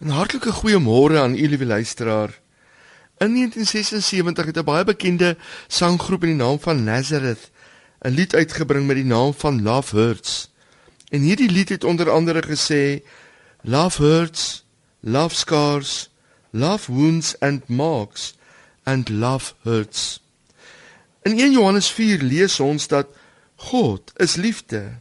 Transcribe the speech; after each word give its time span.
'n 0.00 0.14
Hartlike 0.14 0.52
goeiemôre 0.52 1.18
aan 1.18 1.34
u 1.34 1.48
liewe 1.48 1.66
luisteraar. 1.66 2.40
In 3.18 3.32
1976 3.34 4.44
het 4.46 4.58
'n 4.58 4.64
baie 4.64 4.84
bekende 4.84 5.36
sanggroep 5.66 6.22
in 6.22 6.28
die 6.28 6.44
naam 6.44 6.60
van 6.60 6.84
Nazareth 6.84 7.50
'n 8.00 8.08
lied 8.08 8.34
uitgebring 8.34 8.86
met 8.86 8.96
die 8.96 9.04
naam 9.04 9.34
van 9.34 9.62
Love 9.62 9.96
Hurts. 9.96 10.50
En 11.08 11.20
hierdie 11.20 11.50
lied 11.50 11.68
het 11.68 11.84
onder 11.84 12.10
andere 12.10 12.42
gesê 12.42 13.02
Love 13.60 14.02
hurts, 14.02 14.64
love 15.00 15.34
scars, 15.34 16.10
love 16.50 16.92
wounds 16.92 17.38
and 17.38 17.68
marks 17.68 18.34
and 18.82 19.08
love 19.08 19.54
hurts. 19.62 20.22
In 21.22 21.38
1 21.38 21.52
Johannes 21.52 21.90
4 21.90 22.22
lees 22.22 22.60
ons 22.60 22.86
dat 22.86 23.06
God 23.54 24.12
is 24.16 24.36
liefde. 24.36 25.00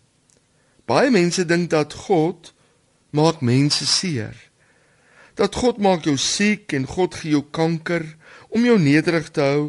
Baie 0.86 1.10
mense 1.10 1.46
dink 1.46 1.70
dat 1.70 1.94
God 1.94 2.54
maak 3.10 3.42
mense 3.42 3.86
seer 3.86 4.47
dat 5.38 5.56
God 5.56 5.78
maak 5.78 6.08
jou 6.10 6.18
siek 6.18 6.74
en 6.74 6.88
God 6.90 7.16
gee 7.16 7.36
jou 7.36 7.44
kanker 7.52 8.06
om 8.50 8.66
jou 8.66 8.78
nederig 8.82 9.30
te 9.32 9.46
hou 9.46 9.64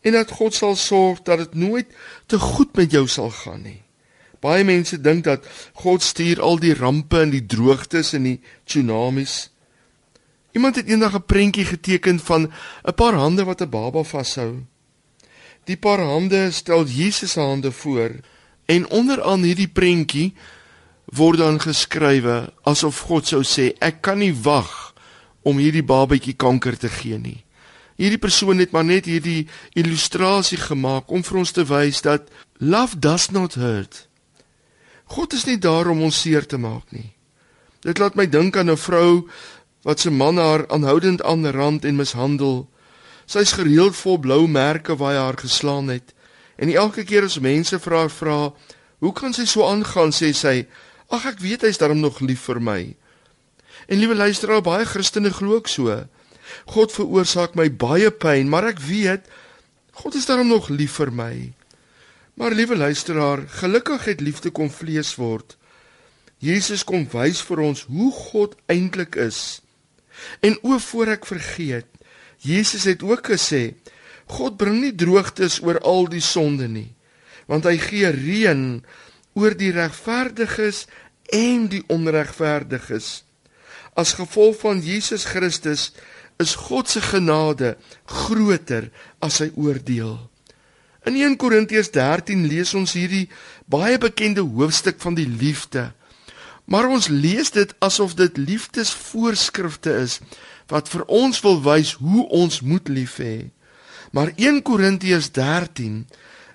en 0.00 0.16
dat 0.16 0.32
God 0.32 0.56
sal 0.56 0.76
sorg 0.80 1.20
dat 1.28 1.38
dit 1.44 1.54
nooit 1.54 1.88
te 2.26 2.38
goed 2.40 2.76
met 2.76 2.92
jou 2.92 3.06
sal 3.08 3.30
gaan 3.30 3.62
nie. 3.62 3.80
Baie 4.40 4.64
mense 4.64 4.96
dink 5.00 5.26
dat 5.28 5.44
God 5.84 6.02
stuur 6.02 6.40
al 6.40 6.60
die 6.62 6.74
rampe 6.74 7.20
en 7.20 7.32
die 7.34 7.44
droogtes 7.44 8.14
en 8.16 8.24
die 8.24 8.38
tsunamies. 8.64 9.50
Iemand 10.56 10.80
het 10.80 10.88
eendag 10.88 11.14
'n 11.14 11.28
prentjie 11.28 11.64
geteken 11.64 12.18
van 12.18 12.52
'n 12.88 12.94
paar 12.94 13.14
hande 13.14 13.44
wat 13.44 13.60
'n 13.60 13.68
baba 13.68 14.02
vashou. 14.02 14.64
Die 15.64 15.76
paar 15.76 16.00
hande 16.00 16.50
stel 16.50 16.84
Jesus 16.84 17.32
se 17.32 17.40
hande 17.40 17.72
voor 17.72 18.10
en 18.64 18.90
onderaan 18.90 19.42
hierdie 19.42 19.68
prentjie 19.68 20.32
word 21.04 21.38
dan 21.38 21.60
geskrywe 21.60 22.52
asof 22.62 22.98
God 23.10 23.26
sou 23.26 23.42
sê 23.42 23.72
ek 23.78 24.00
kan 24.06 24.18
nie 24.18 24.34
wag 24.42 24.79
om 25.42 25.58
hierdie 25.58 25.84
babatjie 25.86 26.34
kanker 26.34 26.76
te 26.78 26.88
gee 26.88 27.18
nie. 27.18 27.44
Hierdie 28.00 28.20
persoon 28.20 28.58
het 28.58 28.72
maar 28.72 28.84
net 28.84 29.04
hierdie 29.04 29.48
illustrasie 29.76 30.58
gemaak 30.58 31.10
om 31.12 31.22
vir 31.22 31.38
ons 31.42 31.52
te 31.52 31.64
wys 31.68 32.00
dat 32.04 32.30
love 32.58 32.98
does 32.98 33.28
not 33.30 33.54
hurt. 33.60 34.06
God 35.04 35.34
is 35.36 35.44
nie 35.44 35.58
daar 35.58 35.90
om 35.90 36.02
ons 36.06 36.20
seer 36.22 36.46
te 36.46 36.58
maak 36.58 36.92
nie. 36.96 37.12
Dit 37.84 37.98
laat 37.98 38.16
my 38.16 38.26
dink 38.26 38.56
aan 38.56 38.70
'n 38.70 38.76
vrou 38.76 39.28
wat 39.82 40.00
se 40.00 40.10
man 40.10 40.36
haar 40.36 40.68
aanhoudend 40.68 41.22
aanrand 41.22 41.84
en 41.84 41.96
mishandel. 41.96 42.68
Sy's 43.26 43.52
gereeld 43.52 43.96
vol 43.96 44.18
blou 44.18 44.48
merke 44.48 44.96
waar 44.96 45.12
hy 45.12 45.18
haar 45.18 45.38
geslaan 45.38 45.88
het. 45.88 46.14
En 46.56 46.68
elke 46.68 47.04
keer 47.04 47.24
as 47.24 47.38
mense 47.38 47.78
vra 47.78 48.08
vra, 48.08 48.52
"Hoe 48.98 49.12
kan 49.12 49.32
sy 49.32 49.44
so 49.44 49.64
aangaan?" 49.64 50.12
sê 50.12 50.32
sy, 50.32 50.66
"Ag 51.08 51.26
ek 51.26 51.38
weet 51.38 51.62
hy's 51.62 51.78
darm 51.78 52.00
nog 52.00 52.20
lief 52.20 52.40
vir 52.40 52.60
my." 52.60 52.96
En 53.86 53.98
liewe 53.98 54.14
luisteraar, 54.14 54.62
baie 54.62 54.84
Christene 54.84 55.32
glo 55.32 55.54
ook 55.60 55.68
so. 55.68 55.94
God 56.74 56.92
veroorsaak 56.92 57.54
my 57.54 57.68
baie 57.70 58.10
pyn, 58.10 58.50
maar 58.50 58.66
ek 58.72 58.82
weet 58.82 59.28
God 60.00 60.14
is 60.16 60.26
daarom 60.26 60.48
nog 60.48 60.68
lief 60.72 60.98
vir 61.00 61.10
my. 61.12 61.34
Maar 62.40 62.54
liewe 62.56 62.76
luisteraar, 62.76 63.42
gelukkig 63.60 64.04
het 64.04 64.20
liefde 64.20 64.50
kom 64.50 64.70
vlees 64.72 65.12
word. 65.20 65.58
Jesus 66.40 66.86
kom 66.88 67.04
wys 67.12 67.42
vir 67.44 67.60
ons 67.60 67.82
hoe 67.90 68.08
God 68.16 68.54
eintlik 68.72 69.18
is. 69.20 69.60
En 70.40 70.56
o 70.64 70.78
voor 70.80 71.12
ek 71.16 71.28
vergeet, 71.28 71.88
Jesus 72.40 72.86
het 72.88 73.02
ook 73.04 73.28
gesê, 73.34 73.74
God 74.30 74.56
bring 74.56 74.78
nie 74.80 74.94
droogtes 74.96 75.58
oor 75.60 75.80
al 75.84 76.08
die 76.08 76.24
sonde 76.24 76.68
nie, 76.70 76.88
want 77.50 77.66
hy 77.68 77.76
gee 77.82 78.08
reën 78.14 78.62
oor 79.36 79.56
die 79.58 79.72
regverdiges 79.74 80.86
en 81.34 81.66
die 81.72 81.82
onregverdiges. 81.92 83.20
As 84.00 84.16
gevolg 84.16 84.56
van 84.62 84.80
Jesus 84.80 85.26
Christus 85.28 85.90
is 86.40 86.54
God 86.56 86.88
se 86.88 87.02
genade 87.04 87.74
groter 88.08 88.88
as 89.20 89.42
sy 89.42 89.50
oordeel. 89.60 90.16
In 91.04 91.18
1 91.20 91.36
Korintiërs 91.40 91.90
13 91.92 92.46
lees 92.48 92.72
ons 92.76 92.94
hierdie 92.96 93.26
baie 93.68 93.98
bekende 94.00 94.44
hoofstuk 94.44 95.00
van 95.04 95.18
die 95.18 95.28
liefde. 95.28 95.90
Maar 96.64 96.88
ons 96.88 97.10
lees 97.12 97.52
dit 97.52 97.74
asof 97.84 98.14
dit 98.16 98.40
liefdesvoorskrifte 98.40 99.92
is 100.00 100.20
wat 100.72 100.88
vir 100.88 101.04
ons 101.08 101.42
wil 101.44 101.60
wys 101.64 101.92
hoe 102.00 102.24
ons 102.40 102.60
moet 102.64 102.88
lief 102.88 103.18
hê. 103.20 103.50
Maar 104.16 104.32
1 104.36 104.62
Korintiërs 104.64 105.28
13 105.36 106.06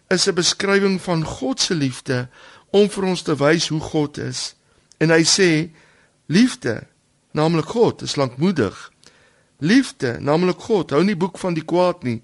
is 0.10 0.28
'n 0.28 0.34
beskrywing 0.34 0.98
van 1.02 1.22
God 1.26 1.62
se 1.62 1.76
liefde 1.76 2.28
om 2.72 2.90
vir 2.90 3.04
ons 3.04 3.22
te 3.22 3.36
wys 3.36 3.68
hoe 3.68 3.82
God 3.82 4.18
is. 4.18 4.56
En 4.98 5.10
hy 5.10 5.24
sê 5.24 5.70
liefde 6.26 6.88
naamlik 7.36 7.70
God, 7.76 8.02
is 8.02 8.16
lankmoedig. 8.16 8.76
Liefde, 9.60 10.18
naamlik 10.20 10.60
God, 10.68 10.92
hou 10.96 11.04
nie 11.04 11.18
boek 11.20 11.38
van 11.40 11.56
die 11.56 11.66
kwaad 11.68 12.04
nie. 12.08 12.22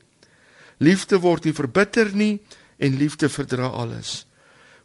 Liefde 0.81 1.19
word 1.21 1.45
nie 1.45 1.55
verbitter 1.55 2.11
nie 2.15 2.39
en 2.81 2.97
liefde 2.97 3.29
verdra 3.29 3.69
alles. 3.83 4.25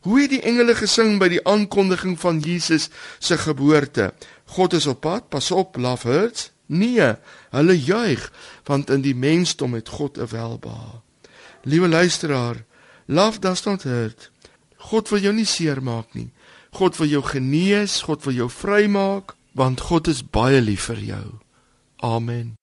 Hoe 0.07 0.21
het 0.21 0.31
die 0.31 0.43
engele 0.47 0.77
gesing 0.79 1.17
by 1.19 1.31
die 1.33 1.43
aankondiging 1.47 2.19
van 2.21 2.39
Jesus 2.45 2.91
se 3.19 3.39
geboorte? 3.41 4.13
God 4.55 4.77
is 4.79 4.87
op 4.87 5.01
pad, 5.07 5.31
pas 5.33 5.51
op, 5.51 5.79
love 5.81 6.07
hurts. 6.07 6.51
Nee, 6.67 7.15
hulle 7.55 7.77
juig 7.79 8.31
want 8.67 8.91
in 8.91 9.03
die 9.03 9.15
mensdom 9.15 9.75
het 9.75 9.89
God 9.89 10.19
'n 10.19 10.29
welbehae. 10.31 11.01
Liewe 11.63 11.89
luisteraar, 11.89 12.65
love 13.07 13.39
does 13.39 13.65
not 13.65 13.83
hurt. 13.83 14.31
God 14.77 15.09
wil 15.09 15.21
jou 15.21 15.35
nie 15.35 15.47
seermaak 15.47 16.15
nie. 16.15 16.31
God 16.71 16.97
wil 16.97 17.09
jou 17.09 17.23
genees, 17.23 18.03
God 18.03 18.25
wil 18.25 18.35
jou 18.35 18.51
vrymaak 18.51 19.35
want 19.57 19.81
God 19.89 20.09
is 20.09 20.23
baie 20.23 20.61
lief 20.61 20.89
vir 20.91 21.01
jou. 21.01 21.27
Amen. 22.05 22.55